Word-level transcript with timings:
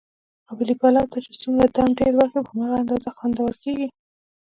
قابلي 0.47 0.73
پلو 0.81 1.03
ته 1.11 1.17
چې 1.25 1.31
څومره 1.41 1.65
دم 1.75 1.89
ډېر 1.99 2.11
ور 2.15 2.27
کړې، 2.31 2.41
په 2.45 2.51
هماغه 2.53 2.77
اندازه 2.83 3.09
خوندور 3.17 3.53
کېږي. 3.63 3.87